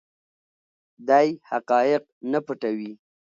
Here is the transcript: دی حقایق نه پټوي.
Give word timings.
دی 1.07 1.27
حقایق 1.49 2.03
نه 2.31 2.39
پټوي. 2.45 2.91